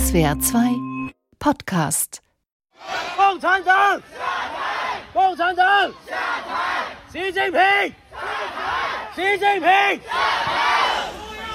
[0.00, 2.22] SWR 2 Podcast.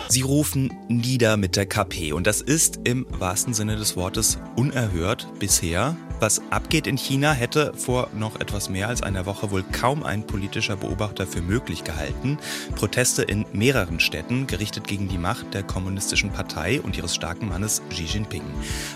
[0.10, 5.28] Sie rufen nieder mit der KP und das ist im wahrsten Sinne des Wortes unerhört
[5.40, 5.96] bisher.
[6.20, 10.26] Was abgeht in China, hätte vor noch etwas mehr als einer Woche wohl kaum ein
[10.26, 12.38] politischer Beobachter für möglich gehalten.
[12.76, 17.82] Proteste in mehreren Städten gerichtet gegen die Macht der kommunistischen Partei und ihres starken Mannes
[17.90, 18.44] Xi Jinping.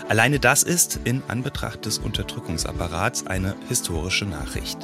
[0.08, 4.78] Alleine das ist in Anbetracht des Unterdrückungsapparats eine historische Nachricht.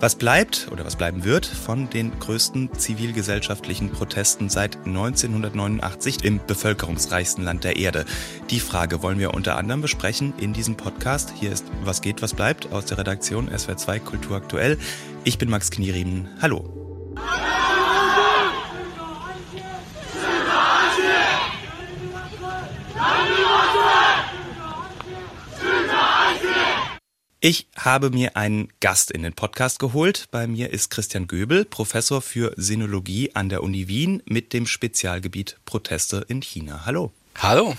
[0.00, 7.42] Was bleibt oder was bleiben wird von den größten zivilgesellschaftlichen Protesten seit 1989 im bevölkerungsreichsten
[7.42, 8.04] Land der Erde?
[8.48, 11.32] Die Frage wollen wir unter anderem besprechen in diesem Podcast.
[11.34, 14.78] Hier ist Was geht, was bleibt aus der Redaktion SWR2 Kultur aktuell.
[15.24, 16.28] Ich bin Max Knieriemen.
[16.40, 16.77] Hallo.
[27.40, 30.26] Ich habe mir einen Gast in den Podcast geholt.
[30.32, 35.56] Bei mir ist Christian Göbel, Professor für Sinologie an der Uni Wien mit dem Spezialgebiet
[35.64, 36.84] Proteste in China.
[36.84, 37.12] Hallo.
[37.36, 37.76] Hallo.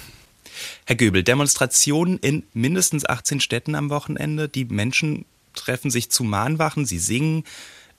[0.85, 4.47] Herr Göbel, Demonstrationen in mindestens 18 Städten am Wochenende.
[4.47, 7.43] Die Menschen treffen sich zu Mahnwachen, sie singen.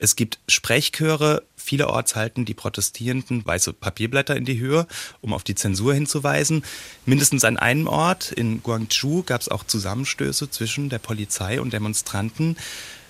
[0.03, 1.43] Es gibt Sprechchöre.
[1.57, 4.87] Vielerorts halten die Protestierenden weiße Papierblätter in die Höhe,
[5.21, 6.65] um auf die Zensur hinzuweisen.
[7.05, 12.57] Mindestens an einem Ort, in Guangzhou, gab es auch Zusammenstöße zwischen der Polizei und Demonstranten.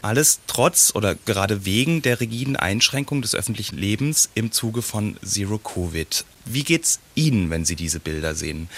[0.02, 5.58] Alles trotz oder gerade wegen der rigiden Einschränkung des öffentlichen Lebens im Zuge von Zero
[5.58, 6.24] Covid.
[6.44, 8.68] Wie geht's Ihnen, wenn Sie diese Bilder sehen?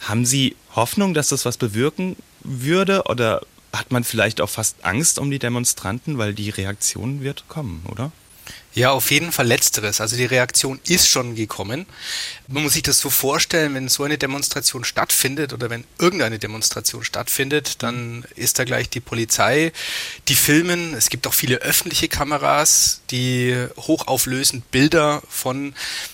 [0.00, 3.40] Haben Sie Hoffnung, dass das was bewirken würde oder
[3.78, 8.12] hat man vielleicht auch fast Angst um die Demonstranten, weil die Reaktion wird kommen, oder?
[8.74, 10.00] Ja, auf jeden Fall letzteres.
[10.00, 11.86] Also die Reaktion ist schon gekommen.
[12.48, 17.04] Man muss sich das so vorstellen, wenn so eine Demonstration stattfindet oder wenn irgendeine Demonstration
[17.04, 19.72] stattfindet, dann ist da gleich die Polizei,
[20.26, 20.92] die filmen.
[20.94, 25.72] Es gibt auch viele öffentliche Kameras, die hochauflösend Bilder von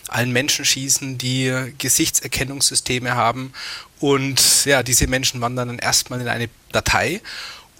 [0.09, 3.55] allen Menschen schießen, die Gesichtserkennungssysteme haben.
[4.01, 7.23] Und ja, diese Menschen wandern dann erstmal in eine Datei.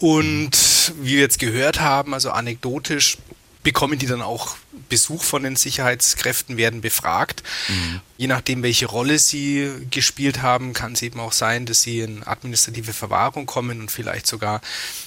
[0.01, 3.19] Und wie wir jetzt gehört haben, also anekdotisch,
[3.63, 4.57] bekommen die dann auch
[4.89, 7.43] Besuch von den Sicherheitskräften, werden befragt.
[7.69, 8.01] Mhm.
[8.17, 12.27] Je nachdem, welche Rolle sie gespielt haben, kann es eben auch sein, dass sie in
[12.27, 14.63] administrative Verwahrung kommen und vielleicht sogar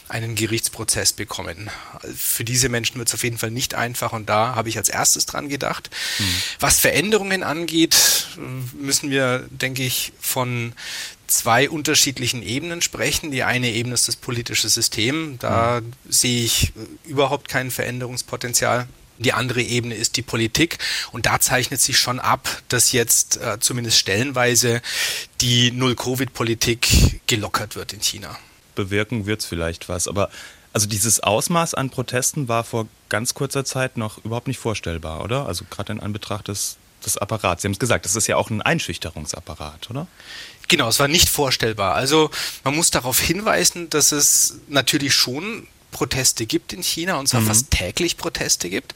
[0.08, 1.72] einen Gerichtsprozess bekommen.
[2.16, 4.90] Für diese Menschen wird es auf jeden Fall nicht einfach und da habe ich als
[4.90, 5.90] erstes dran gedacht.
[6.20, 6.24] Mhm.
[6.60, 8.28] Was Veränderungen angeht,
[8.80, 10.74] müssen wir, denke ich, von
[11.34, 13.32] zwei unterschiedlichen Ebenen sprechen.
[13.32, 15.38] Die eine Ebene ist das politische System.
[15.40, 15.94] Da mhm.
[16.10, 16.74] sehe ich
[17.06, 18.88] überhaupt kein Veränderungspotenzial.
[19.20, 20.80] Die andere Ebene ist die Politik
[21.12, 24.82] und da zeichnet sich schon ab, dass jetzt äh, zumindest stellenweise
[25.40, 28.36] die Null-Covid-Politik gelockert wird in China.
[28.76, 30.32] Bewirken wird es vielleicht was, aber
[30.74, 35.46] also dieses Ausmaß an Protesten war vor ganz kurzer Zeit noch überhaupt nicht vorstellbar, oder?
[35.46, 37.62] Also gerade in Anbetracht des, des Apparats.
[37.62, 40.08] Sie haben es gesagt, das ist ja auch ein Einschüchterungsapparat, oder?
[40.68, 41.96] Genau, es war nicht vorstellbar.
[41.96, 42.30] Also
[42.64, 47.48] man muss darauf hinweisen, dass es natürlich schon Proteste gibt in China und zwar mhm.
[47.48, 48.94] fast täglich Proteste gibt.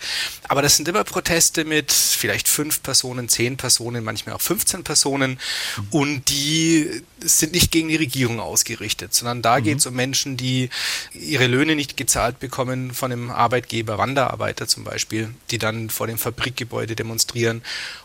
[0.49, 5.39] Aber das sind immer Proteste mit vielleicht fünf Personen, zehn Personen, manchmal auch 15 Personen
[5.77, 5.87] mhm.
[5.91, 9.63] und die sind nicht gegen die Regierung ausgerichtet, sondern da mhm.
[9.63, 10.69] geht es um Menschen, die
[11.13, 16.17] ihre Löhne nicht gezahlt bekommen von einem Arbeitgeber, Wanderarbeiter zum Beispiel, die dann vor dem
[16.17, 17.61] Fabrikgebäude demonstrieren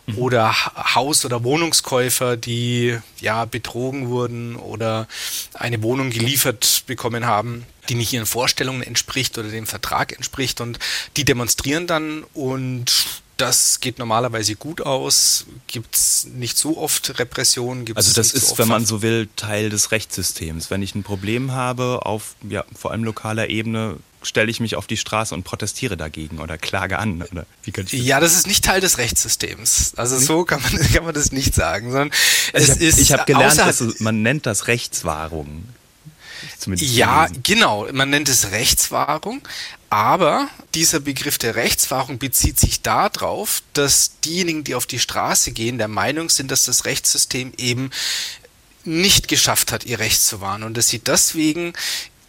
[0.07, 0.19] mhm.
[0.19, 0.55] oder
[0.95, 5.09] Haus- oder Wohnungskäufer, die ja betrogen wurden oder
[5.55, 10.79] eine Wohnung geliefert bekommen haben die nicht ihren Vorstellungen entspricht oder dem Vertrag entspricht und
[11.17, 17.85] die demonstrieren dann und das geht normalerweise gut aus, gibt es nicht so oft Repressionen.
[17.95, 20.71] also das ist, so wenn man so will, Teil des Rechtssystems.
[20.71, 24.87] Wenn ich ein Problem habe auf ja, vor allem lokaler Ebene, stelle ich mich auf
[24.87, 27.23] die Straße und protestiere dagegen oder klage an.
[27.23, 29.95] Oder wie kann ich das ja, das ist nicht Teil des Rechtssystems.
[29.97, 30.27] Also nicht?
[30.27, 31.91] so kann man, kann man das nicht sagen.
[31.91, 32.11] Sondern
[32.53, 35.65] also ich habe hab gelernt, dass man nennt das Rechtswahrung.
[36.59, 37.43] Zumindest ja, gelesen.
[37.43, 37.89] genau.
[37.93, 39.43] Man nennt es Rechtswahrung.
[39.93, 45.77] Aber dieser Begriff der Rechtswahrung bezieht sich darauf, dass diejenigen, die auf die Straße gehen,
[45.77, 47.91] der Meinung sind, dass das Rechtssystem eben
[48.85, 51.75] nicht geschafft hat, ihr Recht zu wahren und dass sie deswegen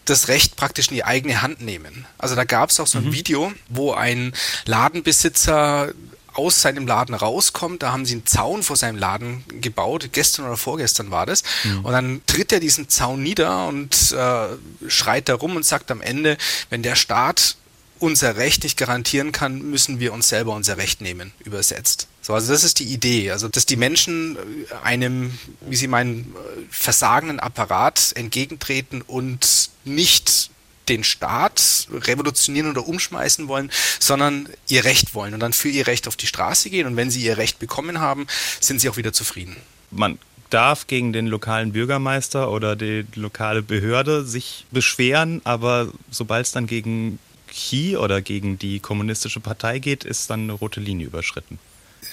[0.04, 2.06] das Recht praktisch in die eigene Hand nehmen.
[2.18, 3.14] Also da gab es auch so ein mhm.
[3.14, 4.34] Video, wo ein
[4.66, 5.94] Ladenbesitzer
[6.34, 7.84] aus seinem Laden rauskommt.
[7.84, 10.10] Da haben sie einen Zaun vor seinem Laden gebaut.
[10.12, 11.44] Gestern oder vorgestern war das.
[11.64, 11.86] Mhm.
[11.86, 16.02] Und dann tritt er diesen Zaun nieder und äh, schreit da rum und sagt am
[16.02, 16.38] Ende,
[16.70, 17.58] wenn der Staat
[18.00, 22.08] unser Recht nicht garantieren kann, müssen wir uns selber unser Recht nehmen, übersetzt.
[22.22, 26.36] So, also das ist die Idee, also dass die Menschen äh, einem, wie sie meinen,
[26.36, 30.50] äh, versagenden Apparat entgegentreten und nicht
[30.90, 36.08] den Staat revolutionieren oder umschmeißen wollen, sondern ihr Recht wollen und dann für ihr Recht
[36.08, 38.28] auf die Straße gehen und wenn sie ihr Recht bekommen haben,
[38.60, 39.56] sind sie auch wieder zufrieden.
[39.92, 40.20] Man
[40.50, 46.68] darf gegen den lokalen Bürgermeister oder die lokale Behörde sich beschweren, aber sobald es dann
[46.68, 51.60] gegen Xi oder gegen die kommunistische Partei geht, ist dann eine rote Linie überschritten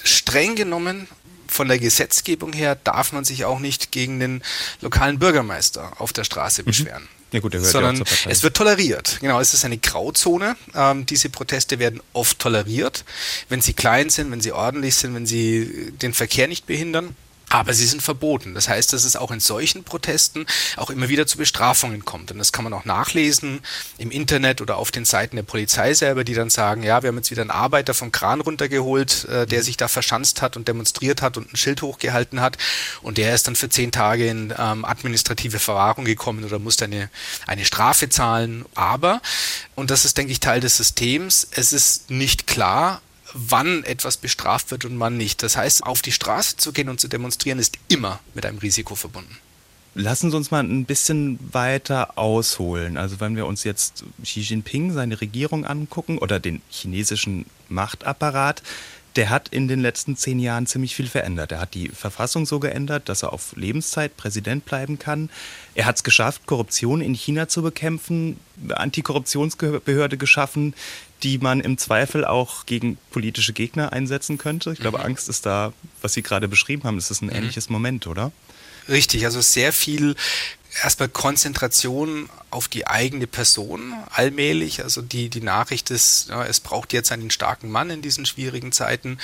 [0.03, 1.07] streng genommen
[1.47, 4.41] von der Gesetzgebung her darf man sich auch nicht gegen den
[4.81, 6.67] lokalen Bürgermeister auf der Straße mhm.
[7.31, 9.17] Ja gut, der sondern ja es wird toleriert.
[9.21, 10.55] Genau, es ist eine Grauzone.
[10.75, 13.05] Ähm, diese Proteste werden oft toleriert,
[13.47, 17.15] wenn sie klein sind, wenn sie ordentlich sind, wenn sie den Verkehr nicht behindern.
[17.51, 18.53] Aber sie sind verboten.
[18.53, 20.45] Das heißt, dass es auch in solchen Protesten
[20.77, 22.31] auch immer wieder zu Bestrafungen kommt.
[22.31, 23.59] Und das kann man auch nachlesen
[23.97, 27.17] im Internet oder auf den Seiten der Polizei selber, die dann sagen, ja, wir haben
[27.17, 31.21] jetzt wieder einen Arbeiter vom Kran runtergeholt, äh, der sich da verschanzt hat und demonstriert
[31.21, 32.57] hat und ein Schild hochgehalten hat.
[33.01, 37.09] Und der ist dann für zehn Tage in ähm, administrative Verwahrung gekommen oder musste eine,
[37.47, 38.65] eine Strafe zahlen.
[38.75, 39.21] Aber,
[39.75, 43.01] und das ist, denke ich, Teil des Systems, es ist nicht klar,
[43.33, 45.43] wann etwas bestraft wird und wann nicht.
[45.43, 48.95] Das heißt, auf die Straße zu gehen und zu demonstrieren, ist immer mit einem Risiko
[48.95, 49.37] verbunden.
[49.93, 52.95] Lassen Sie uns mal ein bisschen weiter ausholen.
[52.95, 58.63] Also wenn wir uns jetzt Xi Jinping, seine Regierung angucken oder den chinesischen Machtapparat,
[59.17, 61.51] der hat in den letzten zehn Jahren ziemlich viel verändert.
[61.51, 65.29] Er hat die Verfassung so geändert, dass er auf Lebenszeit Präsident bleiben kann.
[65.75, 68.39] Er hat es geschafft, Korruption in China zu bekämpfen,
[68.69, 70.73] Antikorruptionsbehörde geschaffen,
[71.23, 74.73] die man im Zweifel auch gegen politische Gegner einsetzen könnte.
[74.73, 75.05] Ich glaube, mhm.
[75.05, 77.35] Angst ist da, was Sie gerade beschrieben haben, das ist ein mhm.
[77.35, 78.31] ähnliches Moment, oder?
[78.89, 80.15] Richtig, also sehr viel
[80.83, 84.83] erstmal Konzentration auf die eigene Person allmählich.
[84.83, 88.71] Also die, die Nachricht ist, ja, es braucht jetzt einen starken Mann in diesen schwierigen
[88.71, 89.17] Zeiten.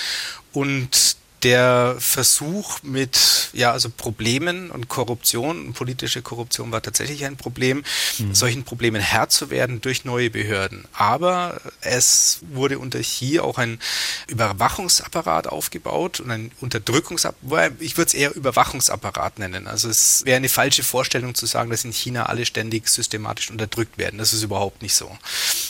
[0.51, 1.17] Und
[1.47, 7.85] der Versuch mit ja also Problemen und Korruption, politische Korruption war tatsächlich ein Problem,
[8.17, 8.35] mhm.
[8.35, 10.83] solchen Problemen Herr zu werden durch neue Behörden.
[10.91, 13.79] Aber es wurde unter Xi auch ein
[14.27, 19.67] Überwachungsapparat aufgebaut und ein Unterdrückungsapparat, ich würde es eher Überwachungsapparat nennen.
[19.67, 23.97] Also es wäre eine falsche Vorstellung zu sagen, dass in China alle ständig systematisch unterdrückt
[23.97, 24.19] werden.
[24.19, 25.09] Das ist überhaupt nicht so.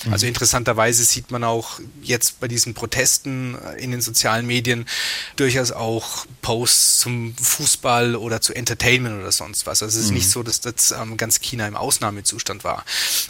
[0.05, 0.13] Mhm.
[0.13, 4.87] Also interessanterweise sieht man auch jetzt bei diesen Protesten in den sozialen Medien
[5.35, 9.83] durch durchaus auch Posts zum Fußball oder zu Entertainment oder sonst was.
[9.83, 10.17] Also es ist mhm.
[10.17, 12.83] nicht so, dass das ähm, ganz China im Ausnahmezustand war.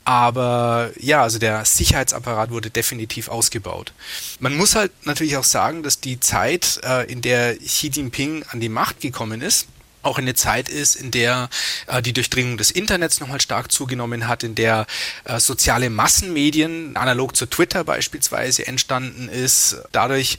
[0.04, 3.94] Aber ja, also der Sicherheitsapparat wurde definitiv ausgebaut.
[4.39, 8.60] Man muss halt natürlich auch sagen, dass die Zeit, äh, in der Xi Jinping an
[8.60, 9.68] die Macht gekommen ist,
[10.04, 11.50] auch eine Zeit ist, in der
[11.88, 14.88] äh, die Durchdringung des Internets nochmal stark zugenommen hat, in der
[15.25, 19.78] äh, soziale Massenmedien, analog zu Twitter beispielsweise, entstanden ist.
[19.92, 20.38] Dadurch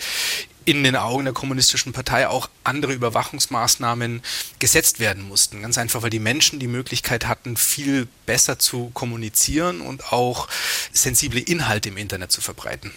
[0.69, 4.21] in den Augen der kommunistischen Partei auch andere Überwachungsmaßnahmen
[4.59, 5.63] gesetzt werden mussten.
[5.63, 10.47] Ganz einfach, weil die Menschen die Möglichkeit hatten, viel besser zu kommunizieren und auch
[10.93, 12.93] sensible Inhalte im Internet zu verbreiten.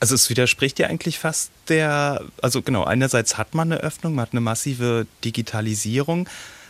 [0.00, 4.26] Also es widerspricht ja eigentlich fast der, also genau, einerseits hat man eine Öffnung, man
[4.26, 6.28] hat eine massive Digitalisierung,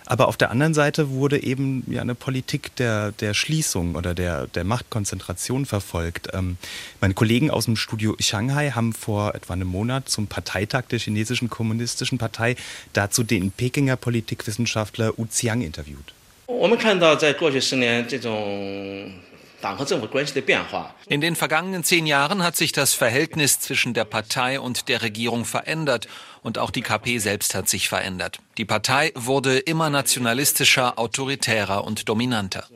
[0.10, 4.48] aber auf der anderen Seite wurde eben ja eine Politik der, der Schließung oder der,
[4.48, 6.30] der Machtkonzentration verfolgt.
[6.34, 6.58] Ähm,
[7.00, 11.50] meine Kollegen aus dem Studio Shanghai haben vor etwa einem Monat zum Parteitag der chinesischen
[11.50, 12.56] kommunistischen Partei
[12.94, 16.14] dazu den Pekinger Politikwissenschaftler Wu Xiang interviewt.
[16.48, 19.14] 我们看到在过去十年这种
[21.10, 25.44] in den vergangenen zehn Jahren hat sich das Verhältnis zwischen der Partei und der Regierung
[25.44, 26.08] verändert
[26.45, 28.39] und auch die KP selbst hat sich verändert.
[28.59, 32.69] Die Partei wurde immer nationalistischer, autoritärer und dominanter.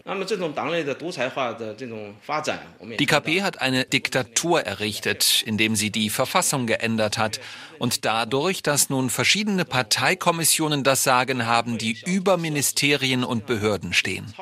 [2.99, 7.41] Die KP hat eine Diktatur errichtet, indem sie die Verfassung geändert hat
[7.79, 14.35] und dadurch, dass nun verschiedene Parteikommissionen das Sagen haben, die über Ministerien und Behörden stehen.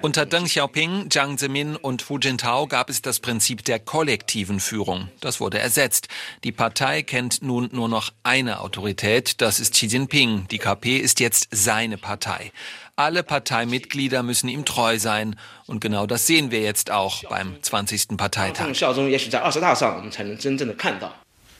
[0.00, 5.10] Unter Deng Xiaoping, Jiang Zemin und Hu Jintao gab es das Prinzip der kollektiven Führung.
[5.20, 6.08] Das wurde ersetzt.
[6.42, 10.48] Die Partei kennt nun nur noch eine Autorität, das ist Xi Jinping.
[10.50, 12.52] Die KP ist jetzt seine Partei.
[12.96, 15.36] Alle Parteimitglieder müssen ihm treu sein.
[15.66, 18.16] Und genau das sehen wir jetzt auch beim 20.
[18.16, 18.64] Parteitag.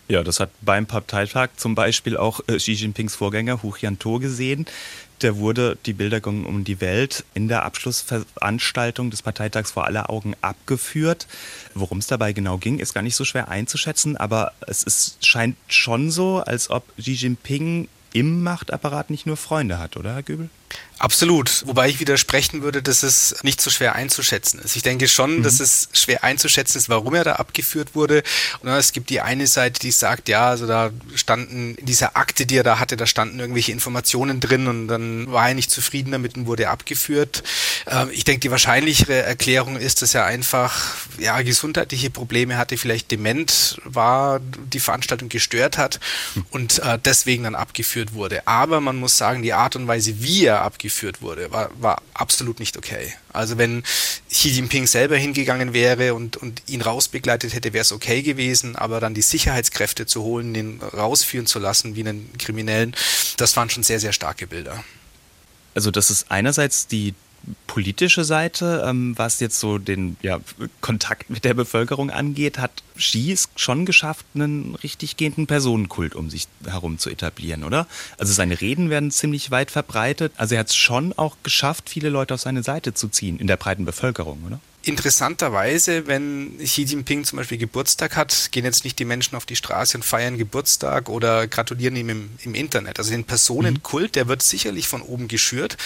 [0.08, 4.64] Ja, das hat beim Parteitag zum Beispiel auch äh, Xi Jinpings Vorgänger Hu Jiantou gesehen.
[5.22, 10.10] Der wurde, die Bilder gingen um die Welt, in der Abschlussveranstaltung des Parteitags vor aller
[10.10, 11.26] Augen abgeführt.
[11.74, 15.56] Worum es dabei genau ging, ist gar nicht so schwer einzuschätzen, aber es ist, scheint
[15.68, 20.50] schon so, als ob Xi Jinping im Machtapparat nicht nur Freunde hat, oder Herr Göbel?
[20.98, 21.62] Absolut.
[21.66, 24.76] Wobei ich widersprechen würde, dass es nicht so schwer einzuschätzen ist.
[24.76, 25.42] Ich denke schon, mhm.
[25.42, 28.22] dass es schwer einzuschätzen ist, warum er da abgeführt wurde.
[28.60, 32.46] Und es gibt die eine Seite, die sagt, ja, also da standen in dieser Akte,
[32.46, 36.12] die er da hatte, da standen irgendwelche Informationen drin und dann war er nicht zufrieden
[36.12, 37.42] damit und wurde abgeführt.
[37.86, 43.10] Ähm, ich denke, die wahrscheinlichere Erklärung ist, dass er einfach ja gesundheitliche Probleme hatte, vielleicht
[43.10, 46.00] dement war, die Veranstaltung gestört hat
[46.50, 48.46] und äh, deswegen dann abgeführt wurde.
[48.48, 52.02] Aber man muss sagen, die Art und Weise, wie er abgeführt geführt wurde, war, war
[52.14, 53.12] absolut nicht okay.
[53.32, 53.82] Also wenn
[54.30, 59.00] Xi Jinping selber hingegangen wäre und, und ihn rausbegleitet hätte, wäre es okay gewesen, aber
[59.00, 62.94] dann die Sicherheitskräfte zu holen, den rausführen zu lassen wie einen Kriminellen,
[63.36, 64.82] das waren schon sehr, sehr starke Bilder.
[65.74, 67.14] Also das ist einerseits die
[67.66, 70.40] politische Seite, ähm, was jetzt so den ja,
[70.80, 76.30] Kontakt mit der Bevölkerung angeht, hat Xi es schon geschafft, einen richtig gehenden Personenkult um
[76.30, 77.86] sich herum zu etablieren, oder?
[78.18, 80.32] Also seine Reden werden ziemlich weit verbreitet.
[80.36, 83.46] Also er hat es schon auch geschafft, viele Leute auf seine Seite zu ziehen in
[83.46, 84.60] der breiten Bevölkerung, oder?
[84.86, 89.56] Interessanterweise, wenn Xi Jinping zum Beispiel Geburtstag hat, gehen jetzt nicht die Menschen auf die
[89.56, 93.00] Straße und feiern Geburtstag oder gratulieren ihm im, im Internet.
[93.00, 95.76] Also den Personenkult, der wird sicherlich von oben geschürt.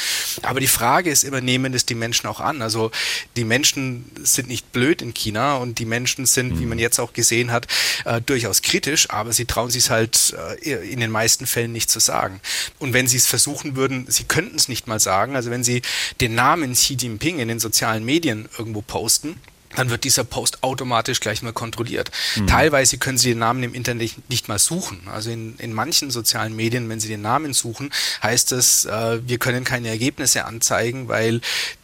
[0.42, 2.60] Aber die Frage ist immer, nehmen es die Menschen auch an?
[2.60, 2.90] Also
[3.36, 6.60] die Menschen sind nicht blöd in China und die Menschen sind, mhm.
[6.60, 7.68] wie man jetzt auch gesehen hat,
[8.04, 12.00] äh, durchaus kritisch, aber sie trauen sich halt äh, in den meisten Fällen nicht zu
[12.00, 12.40] sagen.
[12.78, 15.36] Und wenn sie es versuchen würden, sie könnten es nicht mal sagen.
[15.36, 15.80] Also wenn sie
[16.20, 19.40] den Namen Xi Jinping in den sozialen Medien irgendwo posten,
[19.76, 22.10] dann wird dieser Post automatisch gleich mal kontrolliert.
[22.34, 22.48] Mhm.
[22.48, 25.06] Teilweise können Sie den Namen im Internet nicht mal suchen.
[25.06, 29.38] Also in, in manchen sozialen Medien, wenn Sie den Namen suchen, heißt es, äh, wir
[29.38, 31.40] können keine Ergebnisse anzeigen, weil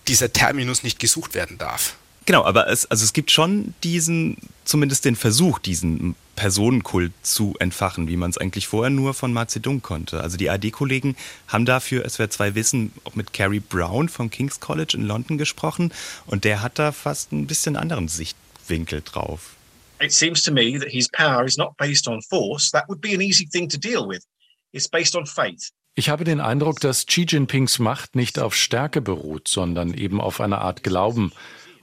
[0.08, 1.94] dieser Terminus nicht gesucht werden darf.
[2.26, 8.08] Genau, aber es, also es gibt schon diesen, zumindest den Versuch, diesen Personenkult zu entfachen,
[8.08, 10.20] wie man es eigentlich vorher nur von Mao Zedong konnte.
[10.20, 11.16] Also die AD-Kollegen
[11.46, 15.38] haben dafür, es wäre zwei Wissen, auch mit Carrie Brown vom King's College in London
[15.38, 15.92] gesprochen
[16.26, 19.54] und der hat da fast ein bisschen anderen Sichtwinkel drauf.
[20.00, 22.70] It seems to me that his power is not based on force.
[22.72, 24.24] That would be an easy thing to deal with.
[24.72, 25.70] It's based on faith.
[25.94, 30.42] Ich habe den Eindruck, dass Xi Jinpings Macht nicht auf Stärke beruht, sondern eben auf
[30.42, 31.32] einer Art Glauben.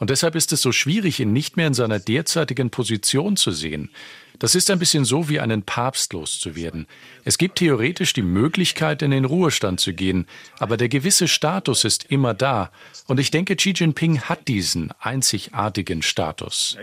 [0.04, 3.90] Und deshalb ist es so schwierig, ihn nicht mehr in seiner derzeitigen Position zu sehen.
[4.38, 6.88] Das ist ein bisschen so wie einen Papst loszuwerden.
[7.24, 10.28] Es gibt theoretisch die Möglichkeit, in den Ruhestand zu gehen,
[10.60, 12.70] aber der gewisse Status ist immer da.
[13.08, 16.76] Und ich denke, Xi Jinping hat diesen einzigartigen Status.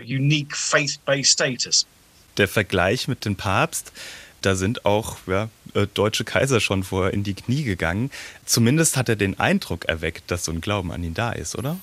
[2.37, 3.91] Der Vergleich mit dem Papst,
[4.41, 8.09] da sind auch ja, äh, deutsche Kaiser schon vorher in die Knie gegangen.
[8.47, 11.77] Zumindest hat er den Eindruck erweckt, dass so ein Glauben an ihn da ist, oder?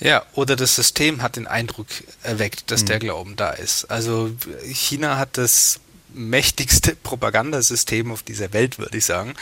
[0.00, 1.86] Ja, oder das System hat den Eindruck
[2.22, 2.86] erweckt, dass mhm.
[2.86, 3.84] der Glauben da ist.
[3.86, 4.30] Also
[4.64, 5.80] China hat das
[6.12, 9.34] mächtigste Propagandasystem auf dieser Welt, würde ich sagen.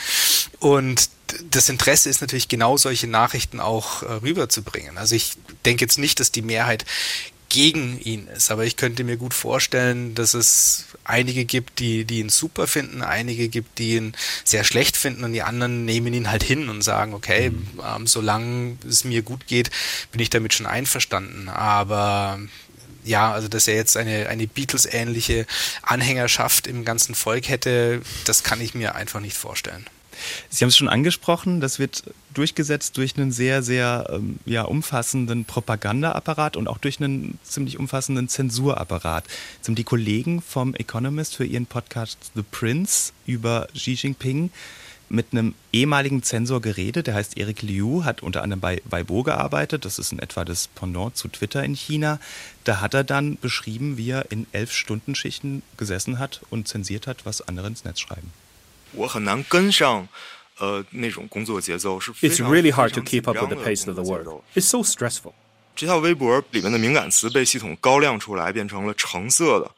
[0.59, 1.09] Und
[1.49, 4.97] das Interesse ist natürlich genau solche Nachrichten auch äh, rüberzubringen.
[4.97, 5.33] Also ich
[5.65, 6.85] denke jetzt nicht, dass die Mehrheit
[7.53, 8.51] gegen ihn ist.
[8.51, 13.03] Aber ich könnte mir gut vorstellen, dass es einige gibt, die, die ihn super finden,
[13.03, 16.81] einige gibt, die ihn sehr schlecht finden und die anderen nehmen ihn halt hin und
[16.81, 17.67] sagen, okay, mhm.
[17.85, 19.69] ähm, solange es mir gut geht,
[20.11, 21.47] bin ich damit schon einverstanden.
[21.47, 22.39] Aber
[23.03, 25.45] ja, also dass er jetzt eine, eine Beatles-ähnliche
[25.83, 29.85] Anhängerschaft im ganzen Volk hätte, das kann ich mir einfach nicht vorstellen.
[30.49, 32.03] Sie haben es schon angesprochen, das wird
[32.33, 38.27] durchgesetzt durch einen sehr, sehr ähm, ja, umfassenden Propagandaapparat und auch durch einen ziemlich umfassenden
[38.27, 39.25] Zensurapparat.
[39.57, 44.51] Jetzt haben die Kollegen vom Economist für ihren Podcast The Prince über Xi Jinping
[45.13, 49.85] mit einem ehemaligen Zensor geredet, der heißt Eric Liu, hat unter anderem bei Weibo gearbeitet,
[49.85, 52.19] das ist in etwa das Pendant zu Twitter in China.
[52.63, 57.05] Da hat er dann beschrieben, wie er in elf Stunden Schichten gesessen hat und zensiert
[57.05, 58.31] hat, was andere ins Netz schreiben.
[58.92, 60.08] 我很难跟上。
[60.60, 64.42] 呃，那种工作节奏是 It's really hard to keep up with the pace of the work.
[64.56, 65.32] It's so stressful.
[65.76, 69.70] 这条微博里面的敏感词被系统高亮出来，变成了橙色的。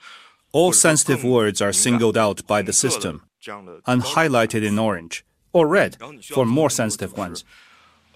[0.52, 3.20] All sensitive words are singled out by the system
[3.84, 5.18] and highlighted in orange
[5.52, 5.98] or red
[6.30, 7.42] for more sensitive ones.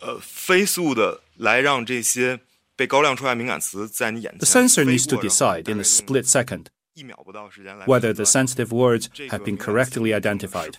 [0.00, 2.40] 呃，飞速的来让这些
[2.74, 4.38] 被高亮出来敏感词在你眼前。
[4.38, 6.68] The sensor needs to decide in a split second
[7.85, 10.77] whether the sensitive words have been correctly identified.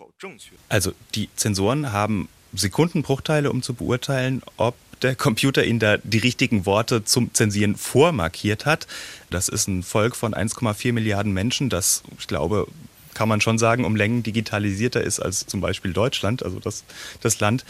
[0.68, 6.66] Also die Zensoren haben Sekundenbruchteile, um zu beurteilen, ob der Computer Ihnen da die richtigen
[6.66, 8.86] Worte zum Zensieren vormarkiert hat.
[9.30, 12.66] Das ist ein Volk von 1,4 Milliarden Menschen, das, ich glaube,
[13.14, 16.84] kann man schon sagen, um Längen digitalisierter ist als zum Beispiel Deutschland, also das,
[17.20, 17.64] das Land.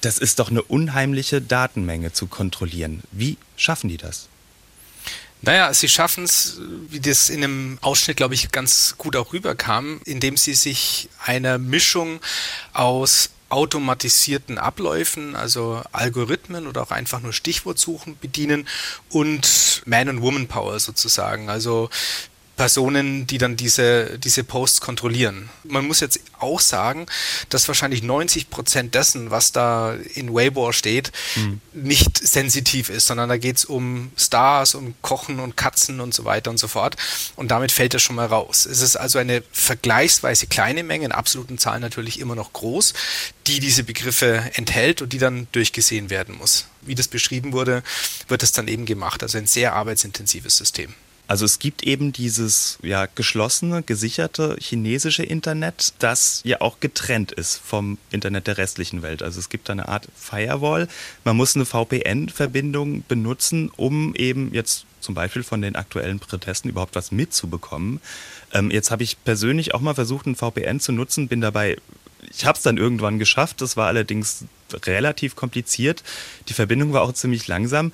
[0.00, 3.02] Das ist doch eine unheimliche Datenmenge zu kontrollieren.
[3.10, 4.28] Wie schaffen die das?
[5.46, 10.00] Naja, sie schaffen es, wie das in einem Ausschnitt, glaube ich, ganz gut auch rüberkam,
[10.04, 12.20] indem sie sich einer Mischung
[12.72, 18.66] aus automatisierten Abläufen, also Algorithmen oder auch einfach nur Stichwortsuchen bedienen
[19.08, 21.48] und Man- und Woman-Power sozusagen.
[21.48, 21.90] Also
[22.56, 25.50] Personen, die dann diese, diese Posts kontrollieren.
[25.64, 27.06] Man muss jetzt auch sagen,
[27.50, 31.60] dass wahrscheinlich 90 Prozent dessen, was da in Weibo steht, mhm.
[31.74, 36.24] nicht sensitiv ist, sondern da geht es um Stars, um Kochen und Katzen und so
[36.24, 36.96] weiter und so fort.
[37.36, 38.64] Und damit fällt das schon mal raus.
[38.64, 42.94] Es ist also eine vergleichsweise kleine Menge, in absoluten Zahlen natürlich immer noch groß,
[43.46, 46.66] die diese Begriffe enthält und die dann durchgesehen werden muss.
[46.80, 47.82] Wie das beschrieben wurde,
[48.28, 49.22] wird es dann eben gemacht.
[49.22, 50.94] Also ein sehr arbeitsintensives System.
[51.28, 57.56] Also es gibt eben dieses ja geschlossene, gesicherte chinesische Internet, das ja auch getrennt ist
[57.56, 59.22] vom Internet der restlichen Welt.
[59.22, 60.88] Also es gibt eine Art Firewall.
[61.24, 66.94] Man muss eine VPN-Verbindung benutzen, um eben jetzt zum Beispiel von den aktuellen Protesten überhaupt
[66.94, 68.00] was mitzubekommen.
[68.52, 71.76] Ähm, jetzt habe ich persönlich auch mal versucht, ein VPN zu nutzen, bin dabei
[72.30, 73.60] ich habe es dann irgendwann geschafft.
[73.60, 74.44] Das war allerdings
[74.84, 76.02] relativ kompliziert.
[76.48, 77.92] Die Verbindung war auch ziemlich langsam.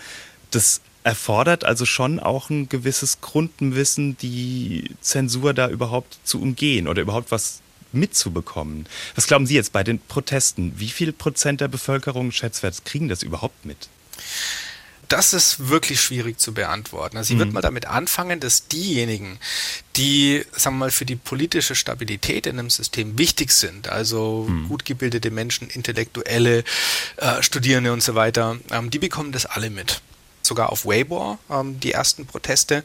[0.50, 7.02] Das erfordert also schon auch ein gewisses Grundwissen, die Zensur da überhaupt zu umgehen oder
[7.02, 7.60] überhaupt was
[7.92, 8.86] mitzubekommen.
[9.14, 10.74] Was glauben Sie jetzt bei den Protesten?
[10.76, 13.88] Wie viel Prozent der Bevölkerung schätzwert kriegen das überhaupt mit?
[15.12, 17.18] das ist wirklich schwierig zu beantworten.
[17.18, 17.54] Also ich würde mhm.
[17.54, 19.38] mal damit anfangen, dass diejenigen,
[19.96, 24.68] die, sagen wir mal, für die politische Stabilität in einem System wichtig sind, also mhm.
[24.68, 26.64] gut gebildete Menschen, Intellektuelle,
[27.16, 30.00] äh, Studierende und so weiter, ähm, die bekommen das alle mit
[30.42, 32.84] sogar auf Weibo ähm, die ersten Proteste,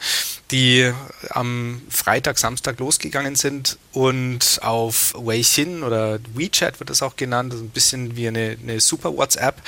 [0.52, 0.92] die
[1.30, 7.70] am Freitag, Samstag losgegangen sind und auf Weixin oder WeChat wird das auch genannt, ein
[7.70, 9.62] bisschen wie eine, eine Super WhatsApp,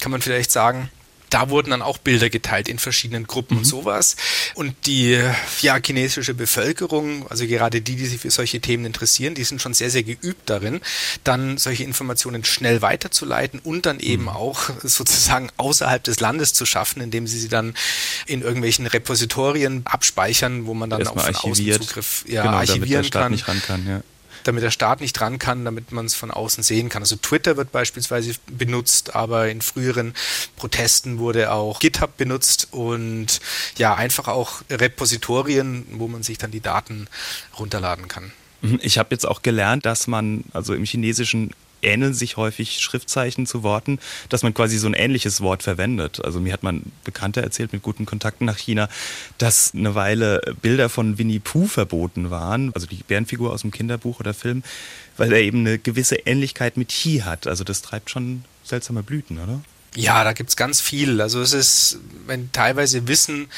[0.00, 0.90] kann man vielleicht sagen
[1.30, 3.60] da wurden dann auch Bilder geteilt in verschiedenen Gruppen mhm.
[3.60, 4.16] und sowas.
[4.54, 5.18] Und die
[5.62, 9.72] ja, chinesische Bevölkerung, also gerade die, die sich für solche Themen interessieren, die sind schon
[9.72, 10.80] sehr, sehr geübt darin,
[11.24, 14.28] dann solche Informationen schnell weiterzuleiten und dann eben mhm.
[14.28, 17.74] auch sozusagen außerhalb des Landes zu schaffen, indem sie sie dann
[18.26, 21.80] in irgendwelchen Repositorien abspeichern, wo man dann auch von archiviert.
[21.80, 23.40] Außenzugriff ja, genau, archivieren kann.
[23.40, 24.02] Kann ja
[24.44, 27.02] damit der Staat nicht dran kann, damit man es von außen sehen kann.
[27.02, 30.14] Also Twitter wird beispielsweise benutzt, aber in früheren
[30.56, 33.40] Protesten wurde auch GitHub benutzt und
[33.76, 37.08] ja, einfach auch Repositorien, wo man sich dann die Daten
[37.58, 38.32] runterladen kann.
[38.62, 41.50] Mhm, ich habe jetzt auch gelernt, dass man also im Chinesischen
[41.82, 46.24] ähneln sich häufig Schriftzeichen zu Worten, dass man quasi so ein ähnliches Wort verwendet.
[46.24, 48.88] Also mir hat man Bekannter erzählt mit guten Kontakten nach China,
[49.38, 54.20] dass eine Weile Bilder von Winnie Pooh verboten waren, also die Bärenfigur aus dem Kinderbuch
[54.20, 54.62] oder Film,
[55.16, 57.46] weil er eben eine gewisse Ähnlichkeit mit Chi hat.
[57.46, 59.60] Also das treibt schon seltsame Blüten, oder?
[59.96, 61.20] Ja, da gibt es ganz viel.
[61.20, 63.48] Also es ist, wenn teilweise Wissen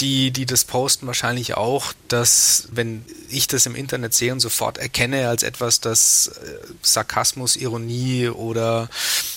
[0.00, 4.78] die, die das posten, wahrscheinlich auch, dass wenn ich das im Internet sehe und sofort
[4.78, 8.88] erkenne als etwas, das äh, Sarkasmus, Ironie oder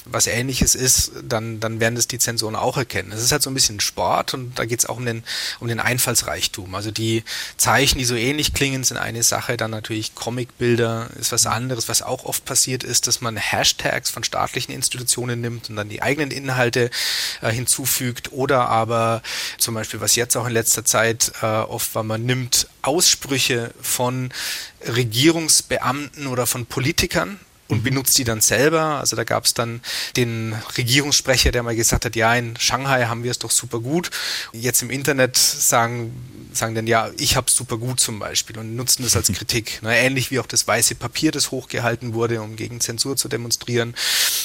[0.06, 3.12] was ähnliches ist, dann, dann werden das die Zensoren auch erkennen.
[3.12, 5.24] Es ist halt so ein bisschen Sport und da geht es auch um den,
[5.60, 6.76] um den Einfallsreichtum.
[6.76, 7.24] Also die
[7.58, 11.90] Zeichen, die so ähnlich klingen, sind eine Sache, dann natürlich Comicbilder ist was anderes.
[11.90, 16.02] Was auch oft passiert ist, dass man Hashtags von staatlichen Institutionen nimmt und dann die
[16.02, 16.90] eigenen Inhalte
[17.42, 19.22] äh, hinzufügt oder aber
[19.58, 24.32] zum Beispiel, was jetzt auch in letzter Zeit äh, oft war, man nimmt Aussprüche von
[24.86, 29.00] Regierungsbeamten oder von Politikern und benutzt die dann selber.
[29.00, 29.82] Also da gab es dann
[30.16, 34.12] den Regierungssprecher, der mal gesagt hat, ja, in Shanghai haben wir es doch super gut.
[34.54, 36.14] Jetzt im Internet sagen,
[36.54, 39.80] sagen dann, ja, ich habe es super gut zum Beispiel und nutzen das als Kritik.
[39.82, 43.96] Na, ähnlich wie auch das weiße Papier, das hochgehalten wurde, um gegen Zensur zu demonstrieren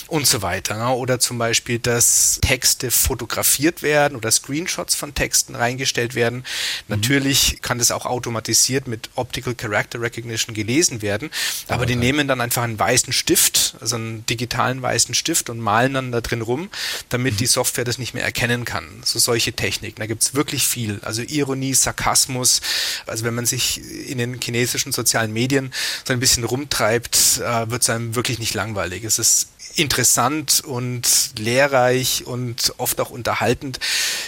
[0.08, 0.76] und so weiter.
[0.76, 6.38] Na, oder zum Beispiel, dass Texte fotografiert werden oder Screenshots von Texten reingestellt werden.
[6.38, 6.44] Mhm.
[6.88, 11.30] Natürlich kann das auch automatisiert mit Optical Character Recognition gelesen werden,
[11.68, 11.92] aber okay.
[11.92, 15.94] die nehmen dann einfach einen weißen weißen Stift, also einen digitalen weißen Stift und malen
[15.94, 16.70] dann da drin rum,
[17.08, 17.38] damit mhm.
[17.38, 19.02] die Software das nicht mehr erkennen kann.
[19.04, 20.00] So solche Techniken.
[20.00, 21.00] Da gibt es wirklich viel.
[21.02, 22.60] Also Ironie, Sarkasmus.
[23.06, 25.72] Also wenn man sich in den chinesischen sozialen Medien
[26.04, 29.04] so ein bisschen rumtreibt, äh, wird es einem wirklich nicht langweilig.
[29.04, 33.78] Es ist interessant und lehrreich und oft auch unterhaltend,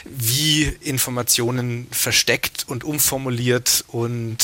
[0.05, 4.39] wie Informationen versteckt und umformuliert und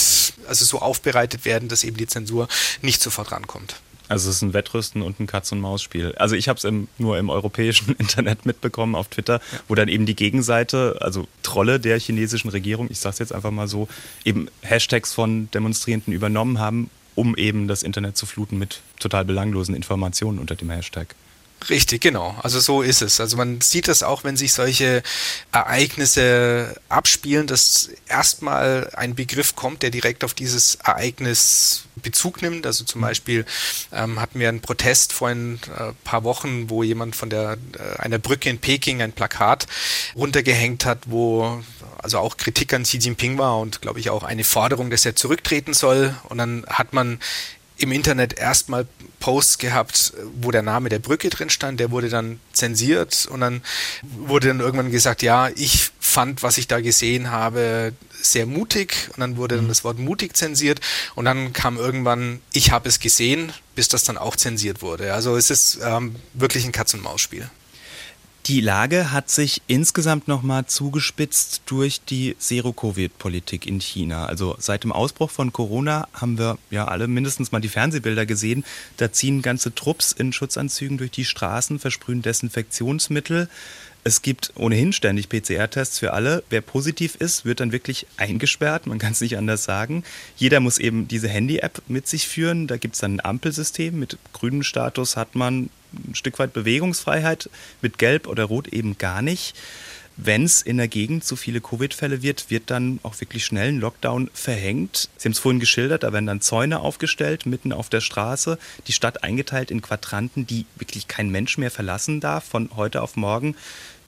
[0.48, 2.48] also so aufbereitet werden, dass eben die Zensur
[2.82, 3.76] nicht sofort rankommt.
[4.08, 6.14] Also es ist ein Wettrüsten und ein Katz-und-Maus-Spiel.
[6.16, 6.66] Also ich habe es
[6.98, 11.98] nur im europäischen Internet mitbekommen auf Twitter, wo dann eben die Gegenseite, also Trolle der
[11.98, 13.88] chinesischen Regierung, ich sage es jetzt einfach mal so,
[14.24, 19.74] eben Hashtags von Demonstrierenden übernommen haben, um eben das Internet zu fluten mit total belanglosen
[19.74, 21.14] Informationen unter dem Hashtag.
[21.68, 22.36] Richtig, genau.
[22.42, 23.20] Also so ist es.
[23.20, 25.02] Also man sieht das auch, wenn sich solche
[25.52, 32.64] Ereignisse abspielen, dass erstmal ein Begriff kommt, der direkt auf dieses Ereignis Bezug nimmt.
[32.64, 33.44] Also zum Beispiel
[33.92, 37.98] ähm, hatten wir einen Protest vor ein äh, paar Wochen, wo jemand von der äh,
[38.00, 39.66] einer Brücke in Peking ein Plakat
[40.14, 41.62] runtergehängt hat, wo
[42.00, 45.16] also auch Kritik an Xi Jinping war und glaube ich auch eine Forderung, dass er
[45.16, 46.14] zurücktreten soll.
[46.28, 47.18] Und dann hat man
[47.78, 48.86] im Internet erstmal
[49.20, 53.62] Posts gehabt, wo der Name der Brücke drin stand, der wurde dann zensiert und dann
[54.02, 59.20] wurde dann irgendwann gesagt, ja, ich fand, was ich da gesehen habe, sehr mutig und
[59.20, 59.68] dann wurde dann mhm.
[59.68, 60.80] das Wort mutig zensiert
[61.14, 65.14] und dann kam irgendwann, ich habe es gesehen, bis das dann auch zensiert wurde.
[65.14, 67.48] Also es ist ähm, wirklich ein Katz-und-Maus-Spiel.
[68.48, 74.24] Die Lage hat sich insgesamt nochmal zugespitzt durch die Zero-Covid-Politik in China.
[74.24, 78.64] Also seit dem Ausbruch von Corona haben wir ja alle mindestens mal die Fernsehbilder gesehen.
[78.96, 83.50] Da ziehen ganze Trupps in Schutzanzügen durch die Straßen, versprühen Desinfektionsmittel.
[84.08, 86.42] Es gibt ohnehin ständig PCR-Tests für alle.
[86.48, 88.86] Wer positiv ist, wird dann wirklich eingesperrt.
[88.86, 90.02] Man kann es nicht anders sagen.
[90.34, 92.68] Jeder muss eben diese Handy-App mit sich führen.
[92.68, 93.98] Da gibt es dann ein Ampelsystem.
[93.98, 97.50] Mit grünem Status hat man ein Stück weit Bewegungsfreiheit,
[97.82, 99.54] mit Gelb oder Rot eben gar nicht.
[100.16, 103.78] Wenn es in der Gegend zu viele Covid-Fälle wird, wird dann auch wirklich schnell ein
[103.78, 105.10] Lockdown verhängt.
[105.18, 108.92] Sie haben es vorhin geschildert, da werden dann Zäune aufgestellt, mitten auf der Straße, die
[108.92, 113.54] Stadt eingeteilt in Quadranten, die wirklich kein Mensch mehr verlassen darf, von heute auf morgen.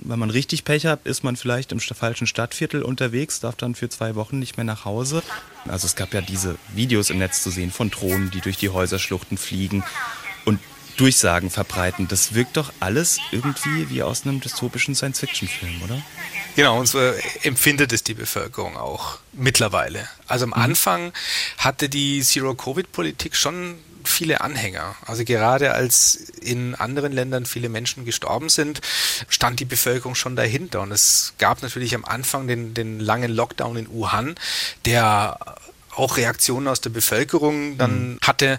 [0.03, 3.89] Wenn man richtig Pech hat, ist man vielleicht im falschen Stadtviertel unterwegs, darf dann für
[3.89, 5.23] zwei Wochen nicht mehr nach Hause.
[5.69, 8.71] Also es gab ja diese Videos im Netz zu sehen von Drohnen, die durch die
[8.71, 9.85] Häuserschluchten fliegen.
[10.45, 10.59] Und
[11.01, 12.09] Durchsagen verbreiten.
[12.09, 16.03] Das wirkt doch alles irgendwie wie aus einem dystopischen Science-Fiction-Film, oder?
[16.57, 16.99] Genau, und so
[17.43, 20.07] empfindet es die Bevölkerung auch mittlerweile.
[20.27, 20.57] Also am mhm.
[20.57, 21.13] Anfang
[21.57, 24.95] hatte die Zero-Covid-Politik schon viele Anhänger.
[25.07, 28.81] Also gerade als in anderen Ländern viele Menschen gestorben sind,
[29.29, 30.81] stand die Bevölkerung schon dahinter.
[30.81, 34.35] Und es gab natürlich am Anfang den, den langen Lockdown in Wuhan,
[34.85, 35.39] der
[35.95, 38.19] auch Reaktionen aus der Bevölkerung dann mhm.
[38.23, 38.59] hatte.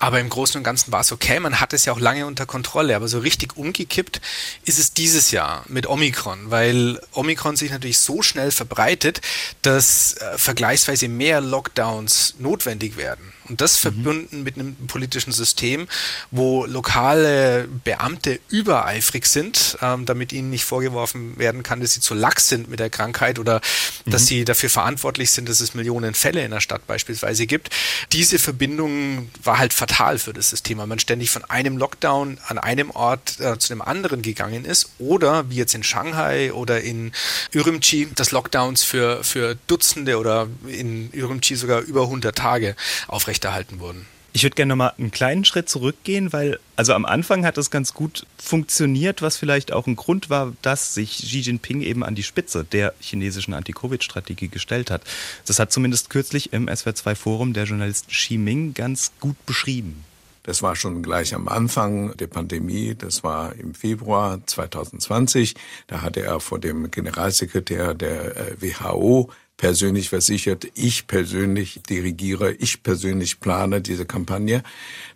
[0.00, 1.38] Aber im Großen und Ganzen war es okay.
[1.40, 2.96] Man hat es ja auch lange unter Kontrolle.
[2.96, 4.22] Aber so richtig umgekippt
[4.64, 9.20] ist es dieses Jahr mit Omikron, weil Omikron sich natürlich so schnell verbreitet,
[9.60, 13.34] dass äh, vergleichsweise mehr Lockdowns notwendig werden.
[13.50, 13.80] Und das mhm.
[13.80, 15.88] verbunden mit einem politischen System,
[16.30, 22.14] wo lokale Beamte übereifrig sind, ähm, damit ihnen nicht vorgeworfen werden kann, dass sie zu
[22.14, 23.60] lax sind mit der Krankheit oder
[24.04, 24.12] mhm.
[24.12, 27.70] dass sie dafür verantwortlich sind, dass es Millionen Fälle in der Stadt beispielsweise gibt.
[28.12, 32.58] Diese Verbindung war halt fatal für das System, weil man ständig von einem Lockdown an
[32.58, 37.10] einem Ort äh, zu dem anderen gegangen ist oder wie jetzt in Shanghai oder in
[37.52, 42.76] Urumqi, das Lockdowns für, für Dutzende oder in Urumqi sogar über 100 Tage
[43.08, 44.06] aufrecht aufrechterhalten wurden.
[44.32, 47.94] Ich würde gerne nochmal einen kleinen Schritt zurückgehen, weil also am Anfang hat es ganz
[47.94, 52.22] gut funktioniert, was vielleicht auch ein Grund war, dass sich Xi Jinping eben an die
[52.22, 55.02] Spitze der chinesischen Anti-Covid-Strategie gestellt hat.
[55.46, 60.04] Das hat zumindest kürzlich im SWR2-Forum der Journalist Xi Ming ganz gut beschrieben.
[60.44, 65.54] Das war schon gleich am Anfang der Pandemie, das war im Februar 2020.
[65.88, 72.82] Da hatte er vor dem Generalsekretär der äh, WHO persönlich versichert, ich persönlich dirigiere, ich
[72.82, 74.62] persönlich plane diese Kampagne.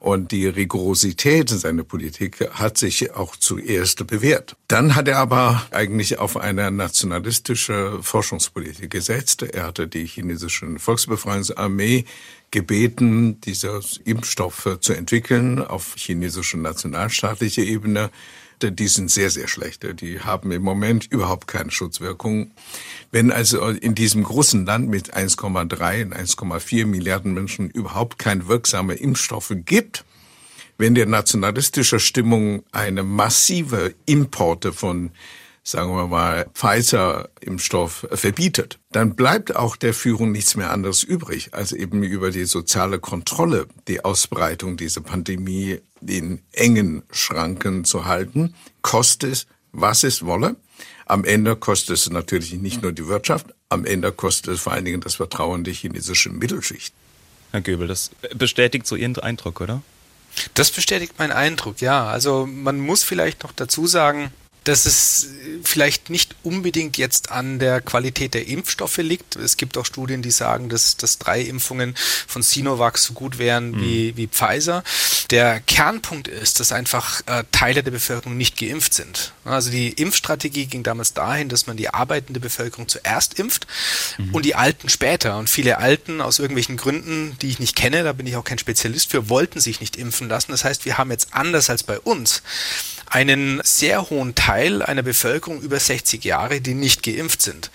[0.00, 4.54] Und die Rigorosität seiner Politik hat sich auch zuerst bewährt.
[4.68, 9.42] Dann hat er aber eigentlich auf eine nationalistische Forschungspolitik gesetzt.
[9.42, 12.04] Er hatte die chinesische Volksbefreiungsarmee
[12.50, 18.10] gebeten, diese Impfstoffe zu entwickeln auf chinesischer nationalstaatlicher Ebene
[18.62, 19.94] die sind sehr, sehr schlechte.
[19.94, 22.52] Die haben im Moment überhaupt keine Schutzwirkung.
[23.10, 28.94] Wenn also in diesem großen Land mit 1,3 und 1,4 Milliarden Menschen überhaupt keine wirksame
[28.94, 30.04] Impfstoffe gibt,
[30.78, 35.12] wenn der nationalistische Stimmung eine massive Importe von
[35.64, 41.72] sagen wir mal, Pfizer-Impfstoff verbietet, dann bleibt auch der Führung nichts mehr anderes übrig, als
[41.72, 49.32] eben über die soziale Kontrolle die Ausbreitung dieser Pandemie in engen Schranken zu halten, kostet
[49.32, 50.56] es, was es wolle.
[51.06, 54.84] Am Ende kostet es natürlich nicht nur die Wirtschaft, am Ende kostet es vor allen
[54.84, 56.94] Dingen das Vertrauen der chinesischen Mittelschicht.
[57.52, 59.82] Herr Göbel, das bestätigt so Ihren Eindruck, oder?
[60.54, 62.06] Das bestätigt meinen Eindruck, ja.
[62.06, 64.30] Also man muss vielleicht noch dazu sagen,
[64.64, 65.28] dass es
[65.62, 69.36] vielleicht nicht unbedingt jetzt an der Qualität der Impfstoffe liegt.
[69.36, 71.94] Es gibt auch Studien, die sagen, dass, dass drei Impfungen
[72.26, 73.80] von Sinovac so gut wären mhm.
[73.80, 74.82] wie, wie Pfizer.
[75.30, 79.32] Der Kernpunkt ist, dass einfach äh, Teile der Bevölkerung nicht geimpft sind.
[79.44, 83.66] Also die Impfstrategie ging damals dahin, dass man die arbeitende Bevölkerung zuerst impft
[84.16, 84.34] mhm.
[84.34, 85.36] und die Alten später.
[85.36, 88.58] Und viele Alten aus irgendwelchen Gründen, die ich nicht kenne, da bin ich auch kein
[88.58, 90.52] Spezialist für, wollten sich nicht impfen lassen.
[90.52, 92.42] Das heißt, wir haben jetzt anders als bei uns
[93.14, 97.70] einen sehr hohen Teil einer Bevölkerung über 60 Jahre, die nicht geimpft sind.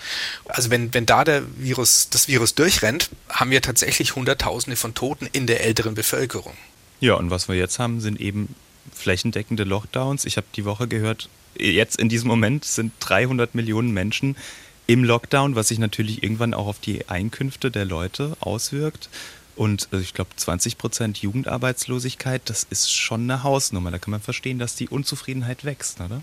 [0.46, 5.26] Also wenn, wenn da der Virus, das Virus durchrennt, haben wir tatsächlich Hunderttausende von Toten
[5.32, 6.52] in der älteren Bevölkerung.
[7.00, 8.54] Ja, und was wir jetzt haben, sind eben
[8.94, 10.26] flächendeckende Lockdowns.
[10.26, 14.36] Ich habe die Woche gehört, jetzt in diesem Moment sind 300 Millionen Menschen
[14.86, 19.08] im Lockdown, was sich natürlich irgendwann auch auf die Einkünfte der Leute auswirkt.
[19.56, 23.90] Und also ich glaube, 20 Prozent Jugendarbeitslosigkeit, das ist schon eine Hausnummer.
[23.90, 26.22] Da kann man verstehen, dass die Unzufriedenheit wächst, oder?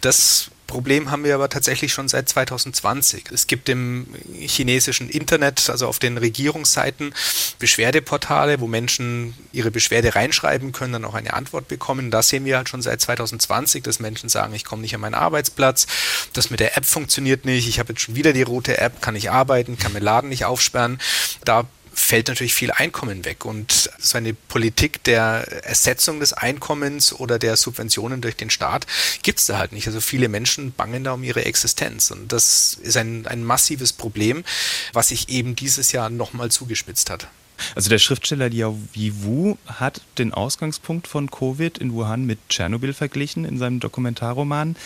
[0.00, 3.30] Das Problem haben wir aber tatsächlich schon seit 2020.
[3.32, 4.06] Es gibt im
[4.38, 7.14] chinesischen Internet, also auf den Regierungsseiten,
[7.58, 12.10] Beschwerdeportale, wo Menschen ihre Beschwerde reinschreiben können, dann auch eine Antwort bekommen.
[12.10, 15.14] Da sehen wir halt schon seit 2020, dass Menschen sagen, ich komme nicht an meinen
[15.14, 15.86] Arbeitsplatz,
[16.34, 19.16] das mit der App funktioniert nicht, ich habe jetzt schon wieder die rote App, kann
[19.16, 21.00] ich arbeiten, kann meinen Laden nicht aufsperren.
[21.44, 21.66] Da
[21.98, 23.44] fällt natürlich viel Einkommen weg.
[23.44, 28.86] Und so eine Politik der Ersetzung des Einkommens oder der Subventionen durch den Staat
[29.22, 29.86] gibt es da halt nicht.
[29.86, 32.10] Also viele Menschen bangen da um ihre Existenz.
[32.10, 34.44] Und das ist ein, ein massives Problem,
[34.92, 37.28] was sich eben dieses Jahr nochmal zugespitzt hat.
[37.74, 43.44] Also der Schriftsteller Liao Wu hat den Ausgangspunkt von Covid in Wuhan mit Tschernobyl verglichen
[43.44, 44.76] in seinem Dokumentarroman.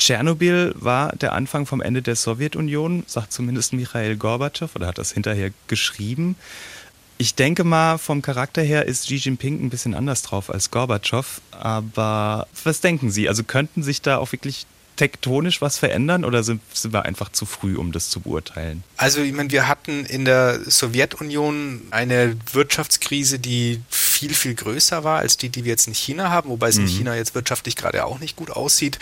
[0.00, 5.12] Tschernobyl war der Anfang vom Ende der Sowjetunion, sagt zumindest Michael Gorbatschow oder hat das
[5.12, 6.36] hinterher geschrieben.
[7.18, 11.42] Ich denke mal, vom Charakter her ist Xi Jinping ein bisschen anders drauf als Gorbatschow.
[11.50, 13.28] Aber was denken Sie?
[13.28, 17.46] Also könnten sich da auch wirklich tektonisch was verändern oder sind, sind wir einfach zu
[17.46, 18.82] früh, um das zu beurteilen?
[18.96, 25.20] Also, ich meine, wir hatten in der Sowjetunion eine Wirtschaftskrise, die viel, viel größer war
[25.20, 26.82] als die, die wir jetzt in China haben, wobei es mhm.
[26.82, 28.98] in China jetzt wirtschaftlich gerade auch nicht gut aussieht.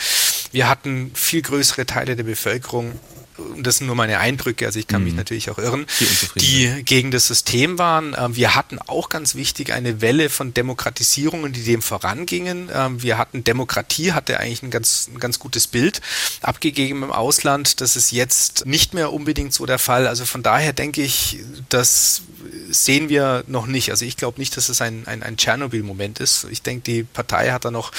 [0.52, 2.98] Wir hatten viel größere Teile der Bevölkerung,
[3.38, 5.08] und das sind nur meine Eindrücke, also ich kann mhm.
[5.08, 5.86] mich natürlich auch irren,
[6.34, 8.16] die, die gegen das System waren.
[8.18, 12.68] Ähm, wir hatten auch ganz wichtig eine Welle von Demokratisierungen, die dem vorangingen.
[12.74, 16.00] Ähm, wir hatten Demokratie, hatte eigentlich ein ganz, ein ganz gutes Bild
[16.42, 17.80] abgegeben im Ausland.
[17.80, 20.08] Das ist jetzt nicht mehr unbedingt so der Fall.
[20.08, 22.22] Also von daher denke ich, das
[22.70, 23.90] sehen wir noch nicht.
[23.90, 26.46] Also ich glaube nicht, dass es ein, ein, ein Tschernobyl-Moment ist.
[26.50, 27.92] Ich denke, die Partei hat da noch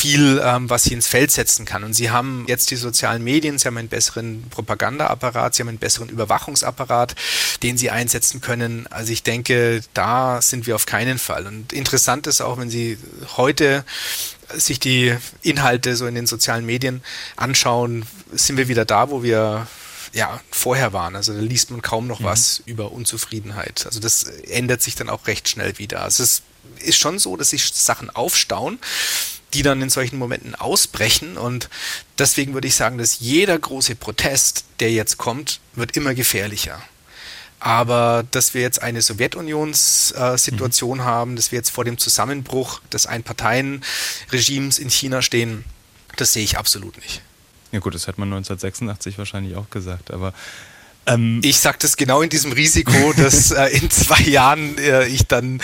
[0.00, 1.84] viel, ähm, was sie ins Feld setzen kann.
[1.84, 5.78] Und sie haben jetzt die sozialen Medien, sie haben einen besseren Propagandaapparat, sie haben einen
[5.78, 7.14] besseren Überwachungsapparat,
[7.62, 8.86] den sie einsetzen können.
[8.88, 11.46] Also ich denke, da sind wir auf keinen Fall.
[11.46, 12.96] Und interessant ist auch, wenn Sie
[13.36, 13.84] heute
[14.54, 17.02] sich die Inhalte so in den sozialen Medien
[17.36, 19.66] anschauen, sind wir wieder da, wo wir
[20.12, 21.14] ja, vorher waren.
[21.14, 22.24] Also da liest man kaum noch mhm.
[22.24, 23.84] was über Unzufriedenheit.
[23.84, 26.02] Also das ändert sich dann auch recht schnell wieder.
[26.02, 26.42] Also es
[26.78, 28.78] ist schon so, dass sich Sachen aufstauen,
[29.54, 31.36] die dann in solchen Momenten ausbrechen.
[31.36, 31.68] Und
[32.18, 36.80] deswegen würde ich sagen, dass jeder große Protest, der jetzt kommt, wird immer gefährlicher.
[37.60, 41.06] Aber dass wir jetzt eine Sowjetunions-Situation äh, mhm.
[41.06, 45.64] haben, dass wir jetzt vor dem Zusammenbruch des Einparteienregimes in China stehen,
[46.16, 47.20] das sehe ich absolut nicht.
[47.72, 50.32] Ja gut, das hat man 1986 wahrscheinlich auch gesagt, aber
[51.06, 55.26] ähm ich sage das genau in diesem Risiko, dass äh, in zwei Jahren äh, ich
[55.26, 55.60] dann,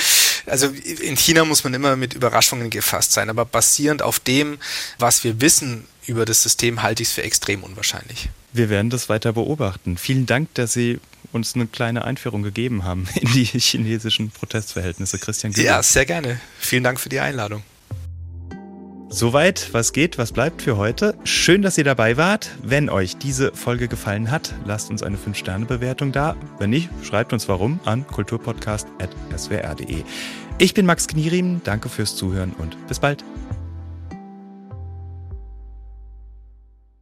[0.47, 4.59] also in China muss man immer mit Überraschungen gefasst sein, aber basierend auf dem,
[4.99, 8.29] was wir wissen über das System, halte ich es für extrem unwahrscheinlich.
[8.53, 9.99] Wir werden das weiter beobachten.
[9.99, 11.01] Vielen Dank, dass Sie
[11.33, 15.53] uns eine kleine Einführung gegeben haben in die chinesischen Protestverhältnisse, Christian.
[15.53, 15.67] Güber.
[15.67, 16.41] Ja, sehr gerne.
[16.59, 17.63] Vielen Dank für die Einladung.
[19.09, 21.15] Soweit, was geht, was bleibt für heute.
[21.23, 22.51] Schön, dass ihr dabei wart.
[22.63, 26.35] Wenn euch diese Folge gefallen hat, lasst uns eine 5-Sterne-Bewertung da.
[26.59, 30.03] Wenn nicht, schreibt uns warum an kulturpodcast.swr.de.
[30.59, 33.25] Ich bin Max Knierim, danke fürs Zuhören und bis bald.